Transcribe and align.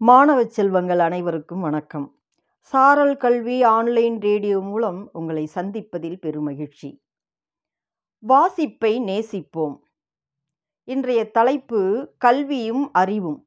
மாணவ 0.00 0.44
செல்வங்கள் 0.44 0.98
அனைவருக்கும் 0.98 1.60
வணக்கம். 1.60 2.18
சாரல் 2.58 3.16
கல்வி 3.16 3.62
ஆன்லைன் 3.62 4.20
ரேடியோ 4.20 4.60
மூலம் 4.60 5.10
உங்களை 5.12 5.48
சந்திப்பதில் 5.54 6.18
பெருமகிழ்ச்சி. 6.22 7.00
வாசிப்பை 8.18 9.00
நேசிப்போம். 9.00 9.80
இன்றைய 10.84 11.30
தலைப்பு 11.30 12.08
கல்வியும் 12.18 12.92
அறிவும் 12.92 13.46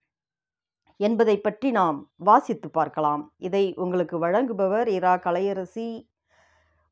என்பதை 0.98 1.40
பற்றி 1.40 1.72
நாம் 1.72 2.12
வாசித்து 2.16 2.70
பார்க்கலாம். 2.70 3.34
இதை 3.38 3.74
உங்களுக்கு 3.76 4.20
வழங்குபவர் 4.26 4.88
இரா. 4.88 5.16
கலையரசி 5.16 6.08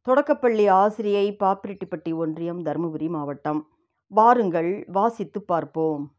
தொடக்கப்பள்ளி 0.02 0.68
ஆசிரியை 0.68 1.36
பாப்பிரெட்டிப்பட்டி 1.40 2.16
ஒன்றியம் 2.16 2.66
தருமபுரி 2.66 3.10
மாவட்டம். 3.10 3.68
வாருங்கள் 4.08 4.86
வாசித்து 4.88 5.42
பார்ப்போம். 5.42 6.17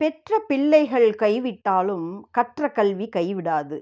பெற்ற 0.00 0.38
பிள்ளைகள் 0.38 1.10
கைவிட்டாலும் 1.14 2.08
கற்ற 2.30 2.68
கல்வி 2.68 3.08
கைவிடாது. 3.16 3.76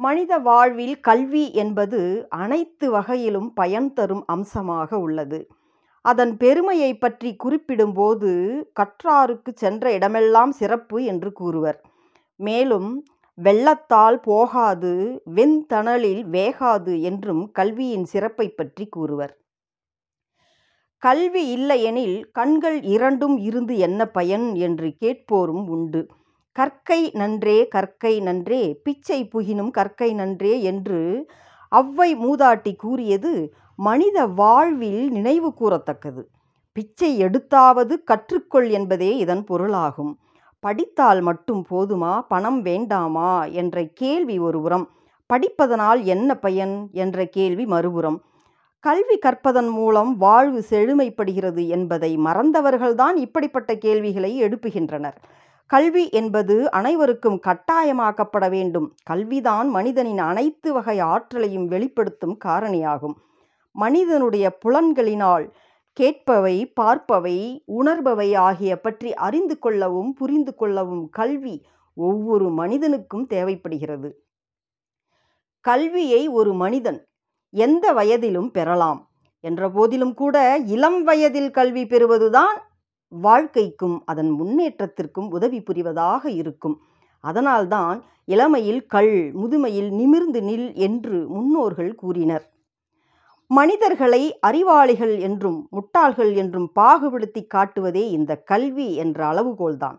மனித 0.00 0.38
வாழ்வில் 0.38 1.00
கல்வி 1.00 1.52
என்பது 1.52 2.28
அனைத்து 2.28 2.90
வகையிலும் 2.90 3.52
பயன் 3.52 3.92
தரும் 3.92 4.24
அம்சமாக 4.26 4.98
உள்ளது. 4.98 5.40
அதன் 6.04 6.36
பெருமையை 6.36 6.90
பற்றி 6.94 7.36
குறிப்பிடும்போது 7.44 8.30
கற்றாருக்கு 8.80 9.50
சென்ற 9.54 9.92
இடமெல்லாம் 9.92 10.52
சிறப்பு 10.52 11.04
என்று 11.04 11.32
கூறுவர். 11.32 11.78
மேலும் 12.40 12.90
வெள்ளத்தால் 13.38 14.20
போகாது 14.20 14.92
வெண்தணலில் 15.34 16.22
வேகாது 16.30 17.00
என்றும் 17.02 17.52
கல்வியின் 17.52 18.04
சிறப்பை 18.04 18.48
பற்றி 18.48 18.86
கூறுவர். 18.88 19.32
கல்வி 21.04 21.42
இல்லையெனில் 21.50 22.30
கண்கள் 22.32 22.76
இரண்டும் 22.82 23.36
இருந்து 23.38 23.74
என்ன 23.78 24.00
பயன் 24.08 24.54
என்று 24.54 24.88
கேட்போரும் 25.02 25.64
உண்டு. 25.68 26.00
கற்கை 26.56 27.00
நன்றே 27.12 27.56
கற்கை 27.68 28.12
நன்றே 28.20 28.62
பிச்சை 28.82 29.18
புகினும் 29.32 29.70
கற்கை 29.70 30.10
நன்றே 30.14 30.54
என்று 30.62 31.00
அவ்வை 31.72 32.10
மூதாட்டி 32.16 32.72
கூறியது 32.76 33.32
மனித 33.78 34.26
வாழ்வில் 34.26 35.02
நினைவு 35.10 35.50
கூறத்தக்கது. 35.60 36.22
பிச்சை 36.76 37.10
எடுத்தாவது 37.18 37.94
கற்றுக்கொள் 38.04 38.68
என்பதே 38.70 39.16
இதன் 39.16 39.44
பொருளாகும். 39.44 40.12
படித்தால் 40.62 41.20
மட்டும் 41.20 41.62
போதுமா 41.70 42.12
பணம் 42.28 42.60
வேண்டாமா 42.62 43.30
என்ற 43.54 43.84
கேள்வி 43.94 44.38
ஒருபுறம் 44.38 44.86
படிப்பதனால் 45.30 46.00
என்ன 46.04 46.30
பயன் 46.36 46.76
என்ற 46.94 47.26
கேள்வி 47.26 47.66
மறுபுறம். 47.66 48.18
கல்வி 48.84 49.18
கற்பதன் 49.18 49.70
மூலம் 49.70 50.16
வாழ்வு 50.16 50.64
செழுமைப்படுகிறது 50.70 51.68
என்பதை 51.68 52.16
மறந்தவர்கள்தான் 52.16 53.16
இப்படிப்பட்ட 53.16 53.76
கேள்விகளை 53.76 54.42
எழுப்புகின்றனர். 54.42 55.14
கல்வி 55.66 56.10
என்பது 56.10 56.70
அனைவருக்கும் 56.70 57.40
கட்டாயமாக்கப்பட 57.46 58.50
வேண்டும். 58.50 58.94
கல்விதான் 59.02 59.68
மனிதனின் 59.68 60.18
அனைத்து 60.18 60.72
வகை 60.72 60.98
ஆற்றலையும் 60.98 61.66
வெளிப்படுத்தும் 61.66 62.36
காரணியாகும். 62.44 63.16
மனிதனுடைய 63.70 64.58
புலன்களினால் 64.64 65.46
கேட்பவை 66.00 66.72
பார்ப்பவை 66.80 67.64
உணர்பவை 67.66 68.36
ஆகிய 68.36 68.80
பற்றி 68.80 69.14
அறிந்து 69.14 69.58
கொள்ளவும் 69.58 70.12
புரிந்து 70.12 70.54
கொள்ளவும் 70.54 71.08
கல்வி 71.10 71.56
ஒவ்வொரு 71.94 72.50
மனிதனுக்கும் 72.50 73.26
தேவைப்படுகிறது. 73.26 74.10
கல்வியை 75.60 76.28
ஒரு 76.28 76.52
மனிதன் 76.54 77.00
எந்த 77.54 77.92
வயதிலும் 77.92 78.50
பெறலாம். 78.50 79.00
என்ற 79.44 79.62
போதிலும் 79.70 80.14
கூட 80.14 80.36
இளம் 80.66 81.02
வயதில் 81.02 81.50
கல்வி 81.50 81.84
பெறுவதுதான் 81.86 82.56
வாழ்க்கைக்கும் 83.08 83.96
அதன் 84.04 84.30
முன்னேற்றத்திற்கும் 84.30 85.28
உதவி 85.28 85.60
புரிவதாக 85.62 86.30
இருக்கும். 86.30 86.76
அதனால்தான் 87.24 87.98
இளமையில் 88.24 88.82
கல் 88.86 89.14
முதுமையில் 89.34 89.90
நிமிர்ந்து 89.90 90.40
நில் 90.40 90.68
என்று 90.74 91.16
முன்னோர்கள் 91.28 91.94
கூறினர். 91.94 92.44
மனிதர்களை 93.50 94.22
அறிவாளிகள் 94.40 95.18
என்றும் 95.18 95.68
முட்டாள்கள் 95.72 96.32
என்றும் 96.34 96.68
பாகுபடுத்தி 96.80 97.42
காட்டுவதே 97.54 98.04
இந்த 98.10 98.32
கல்வி 98.36 98.88
என்ற 98.94 99.18
அளவுகோல்தான். 99.32 99.98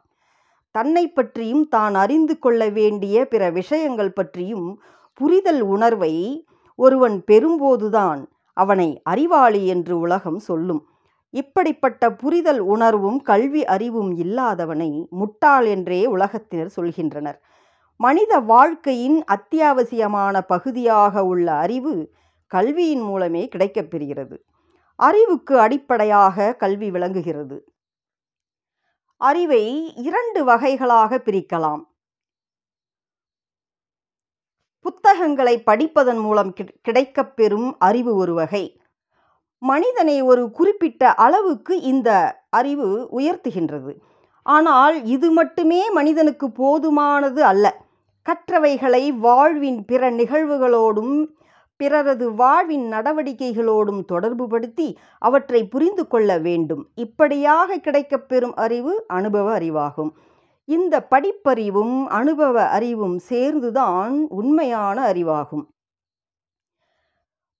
தன்னை 0.76 1.04
பற்றியும் 1.08 1.66
தான் 1.68 1.96
அறிந்து 1.96 2.36
கொள்ள 2.40 2.62
வேண்டிய 2.70 3.26
பிற 3.26 3.44
விஷயங்கள் 3.50 4.14
பற்றியும் 4.14 4.68
புரிதல் 5.14 5.62
உணர்வை 5.62 6.14
ஒருவன் 6.76 7.24
பெறும்போதுதான் 7.32 8.26
அவனை 8.54 9.02
அறிவாளி 9.04 9.68
என்று 9.68 10.00
உலகம் 10.00 10.40
சொல்லும். 10.40 10.82
இப்படிப்பட்ட 11.30 12.12
புரிதல் 12.12 12.60
உணர்வும் 12.60 13.22
கல்வி 13.22 13.66
அறிவும் 13.66 14.12
இல்லாதவனை 14.18 15.08
முட்டாள் 15.10 15.66
என்றே 15.66 16.02
உலகத்தினர் 16.16 16.72
சொல்கின்றனர். 16.76 17.40
மனித 18.00 18.40
வாழ்க்கையின் 18.40 19.24
அத்தியாவசியமான 19.36 20.42
பகுதியாக 20.42 21.26
உள்ள 21.26 21.48
அறிவு 21.52 22.12
கல்வியின் 22.48 23.02
மூலமே 23.02 23.50
கிடைக்கப்பெறுகிறது 23.56 24.38
அறிவுக்கு 25.00 25.60
அடிப்படையாக 25.60 26.54
கல்வி 26.54 26.92
விளங்குகிறது. 26.92 27.58
அறிவை 29.22 29.94
இரண்டு 29.96 30.44
வகைகளாக 30.44 31.22
பிரிக்கலாம். 31.26 31.82
புத்தகங்களை 34.86 35.54
படிப்பதன் 35.66 36.22
மூலம் 36.26 36.52
கிடைக்கப்பெறும் 36.88 37.70
அறிவு 37.80 38.12
ஒரு 38.16 38.34
வகை. 38.34 38.64
மனிதனை 39.62 40.16
ஒரு 40.22 40.44
குறிப்பிட்ட 40.52 41.14
அளவுக்கு 41.26 41.76
இந்த 41.92 42.10
அறிவு 42.50 42.88
உயர்த்துகின்றது. 43.12 43.94
ஆனால் 44.46 44.98
இது 45.16 45.28
மட்டுமே 45.32 45.80
மனிதனுக்கு 45.90 46.48
போதுமானது 46.60 47.42
அல்ல. 47.52 47.66
கற்றவைகளை 48.26 49.04
வாழ்வின் 49.26 49.80
பிற 49.86 50.12
நிகழ்வுகளோடும் 50.12 51.16
பிறரது 51.80 52.28
வாழ்வின் 52.42 52.86
நடவடிக்கைகளோடும் 52.92 54.02
தொடர்புபடுத்தி 54.12 54.88
அவற்றை 55.20 55.62
புரிந்து 55.74 56.06
கொள்ள 56.08 56.38
வேண்டும். 56.38 56.84
இப்படியாக 56.96 57.78
கிடைக்கப்பெறும் 57.78 58.56
அறிவு 58.68 58.94
அனுபவ 59.08 59.58
அறிவாகும். 59.60 60.14
இந்த 60.68 61.08
படிப்பறிவும் 61.12 62.06
அனுபவ 62.06 62.68
அறிவும் 62.68 63.20
சேர்ந்துதான் 63.20 64.28
உண்மையான 64.30 65.14
அறிவாகும். 65.14 65.66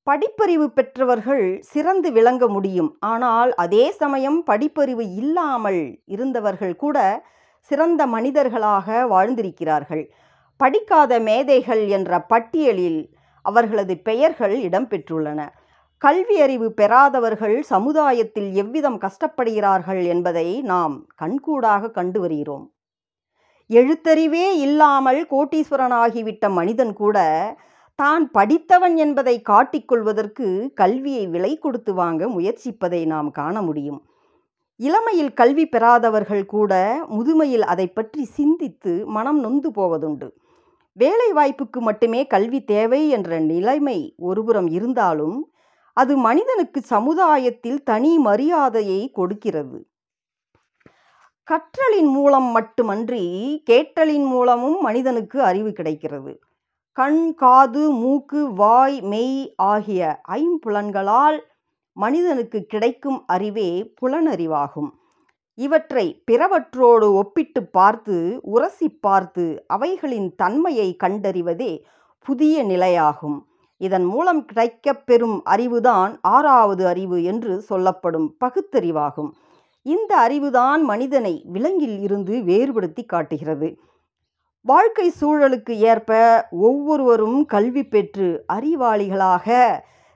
படிப்பறிவு 0.08 0.66
பெற்றவர்கள் 0.68 1.62
சிறந்து 1.62 2.12
விளங்க 2.12 2.48
முடியும். 2.48 2.98
ஆனால் 3.00 3.54
அதே 3.54 3.92
சமயம் 3.92 4.44
படிப்பறிவு 4.46 5.16
இல்லாமல் 5.16 6.02
இருந்தவர்கள் 6.06 6.76
கூட 6.76 7.28
சிறந்த 7.60 8.08
மனிதர்களாக 8.08 9.08
வாழ்ந்திருக்கிறார்கள். 9.08 10.04
படிக்காத 10.58 11.20
மேதைகள் 11.20 11.88
என்ற 11.88 12.20
பட்டியலில் 12.22 13.16
அவர்களது 13.42 13.98
பெயர்கள் 13.98 14.58
இடம்பெற்றுள்ளன. 14.58 15.50
கல்வி 15.98 16.42
அறிவு 16.42 16.74
பெறாதவர்கள் 16.74 17.62
சமுதாயத்தில் 17.62 18.54
எவ்விதம் 18.54 19.00
கஷ்டப்படுகிறார்கள் 19.00 20.04
என்பதை 20.06 20.62
நாம் 20.62 21.08
கண்கூடாக 21.16 21.92
கண்டு 21.92 22.20
வருகிறோம். 22.20 22.75
எழுத்தறிவே 23.70 24.48
இல்லாமல் 24.66 25.22
கோட்டீஸ்வரனாகிவிட்ட 25.30 26.50
மனிதன் 26.50 26.94
கூட 26.94 27.18
தான் 28.00 28.24
படித்தவன் 28.32 28.96
என்பதை 28.96 29.36
காட்டிக்கொள்வதற்கு 29.42 30.48
கல்வியை 30.74 31.24
விலை 31.28 31.52
கொடுத்து 31.58 31.94
வாங்க 31.94 32.28
முயற்சிப்பதை 32.28 33.06
நாம் 33.06 33.30
காண 33.32 33.62
முடியும். 33.62 34.00
இளமையில் 34.80 35.34
கல்வி 35.34 35.66
பெறாதவர்கள் 35.66 36.46
கூட 36.46 36.74
முதுமையில் 37.10 37.66
அதை 37.74 37.88
பற்றி 37.88 38.24
சிந்தித்து 38.38 38.94
மனம் 39.08 39.40
நொந்து 39.40 39.70
போவதுண்டு. 39.70 40.28
வேலை 40.98 41.30
வாய்ப்புக்கு 41.34 41.80
மட்டுமே 41.82 42.22
கல்வி 42.28 42.60
தேவை 42.64 43.02
என்ற 43.10 43.40
நிலைமை 43.40 44.16
ஒருபுறம் 44.20 44.68
இருந்தாலும் 44.68 45.38
அது 45.94 46.18
மனிதனுக்கு 46.18 46.80
சமுதாயத்தில் 46.86 47.84
தனி 47.84 48.18
மரியாதையை 48.18 49.02
கொடுக்கிறது. 49.12 49.80
கற்றலின் 51.48 52.08
மூலம் 52.08 52.44
மட்டுமன்றி 52.44 53.26
கேட்டலின் 53.66 54.26
மூலமும் 54.26 54.82
மனிதனுக்கு 54.82 55.42
அறிவு 55.42 55.72
கிடைக்கிறது. 55.72 56.40
கண் 56.92 57.34
காது 57.34 57.92
மூக்கு 57.92 58.54
வாய் 58.54 59.02
மெய் 59.02 59.54
ஆகிய 59.56 60.22
ஐம்புலன்களால் 60.32 61.38
மனிதனுக்கு 61.98 62.66
கிடைக்கும் 62.66 63.24
அறிவே 63.26 63.94
புலனறிவாகும். 64.02 64.90
இவற்றை 65.54 66.24
பிறவற்றோடு 66.32 67.14
ஒப்பிட்டு 67.14 67.66
பார்த்து 67.68 68.40
உரசி 68.42 68.90
பார்த்து 68.90 69.64
அவைகளின் 69.68 70.36
தன்மையை 70.36 70.98
கண்டறிவதே 71.04 71.72
புதிய 72.20 72.64
நிலையாகும். 72.64 73.38
இதன் 73.78 74.04
மூலம் 74.04 74.46
கிடைக்கப்பெறும் 74.54 75.38
அறிவுதான் 75.50 76.18
ஆறாவது 76.22 76.88
அறிவு 76.88 77.24
என்று 77.24 77.62
சொல்லப்படும் 77.62 78.38
பகுத்தறிவாகும். 78.46 79.32
இந்த 79.86 80.28
அறிவுதான் 80.30 80.82
மனிதனை 80.82 81.44
விலங்கில் 81.46 82.02
இருந்து 82.02 82.44
வேறுபடுத்தி 82.44 83.04
காட்டுகிறது. 83.04 83.80
வாழ்க்கை 84.62 85.12
சூழலுக்கு 85.22 85.72
ஏற்ப 85.72 86.12
ஒவ்வொருவரும் 86.52 87.46
கல்வி 87.46 87.84
பெற்று 87.86 88.46
அறிவாளிகளாக 88.54 89.48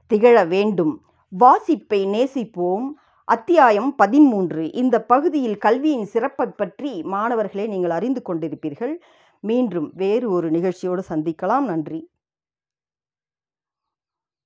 திகழ 0.08 0.48
வேண்டும். 0.48 1.02
வாசிப்பை 1.40 2.06
நேசிப்போம். 2.06 2.88
அத்தியாயம் 3.24 3.96
பதிமூன்று 3.96 4.72
இந்த 4.72 5.04
பகுதியில் 5.04 5.58
கல்வியின் 5.58 6.06
சிறப்பை 6.06 6.48
பற்றி 6.48 7.04
மாணவர்களே 7.04 7.68
நீங்கள் 7.68 7.90
அறிந்து 7.90 8.22
கொண்டிருப்பீர்கள். 8.26 8.96
மீண்டும் 9.40 9.92
வேறு 9.96 10.32
ஒரு 10.32 10.52
நிகழ்ச்சியோடு 10.52 11.04
சந்திக்கலாம். 11.10 11.66
நன்றி. 11.66 12.10